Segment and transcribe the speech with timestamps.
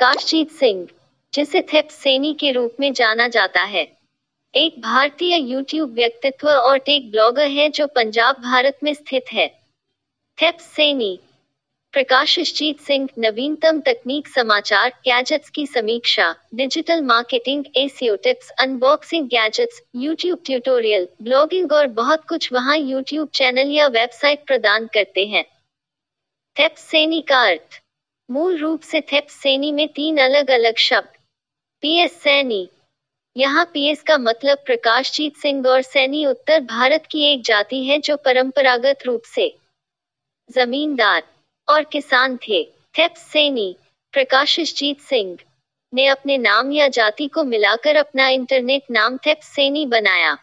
[0.00, 0.86] काशजीत सिंह,
[1.32, 3.82] जिसे थेप सैनी के रूप में जाना जाता है।
[4.54, 9.48] एक भारतीय यूट्यूब व्यक्तित्व और टेक ब्लॉगर है जो पंजाब भारत में स्थित है।
[10.38, 11.18] थेप सैनी
[11.92, 20.42] प्रकाशजीत सिंह, नवीनतम तकनीक समाचार गैजेट्स की समीक्षा, digital marketing SEO tips unboxing gadgets YouTube
[20.46, 25.44] tutorial blogging और बहुत कुछ वहाँ यूट्यूब चैनल या वेबसाइट प्रदान करते हैं।
[26.56, 27.82] थेप सेनी का अर्थ
[28.30, 31.08] मूल रूप से थेप सैनी में तीन अलग अलग शब्द।
[31.82, 32.68] P S Saini.
[33.36, 38.16] यहाँ पीएस का मतलब प्रकाशजीत सिंह और सैनी उत्तर भारत की एक जाति है जो
[38.16, 39.48] परंपरागत रूप से
[40.50, 41.22] जमींदार
[41.68, 42.62] और किसान थे।
[42.98, 43.76] थेप सैनी,
[44.14, 45.36] प्रकाशजीत सिंह
[45.92, 50.36] ने अपने नाम या जाति को मिलाकर अपना इंटरनेट नाम थेप सैनी बनाया।